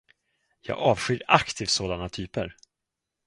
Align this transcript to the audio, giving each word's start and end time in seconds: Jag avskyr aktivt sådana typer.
Jag 0.61 0.77
avskyr 0.77 1.23
aktivt 1.27 1.69
sådana 1.69 2.09
typer. 2.09 2.55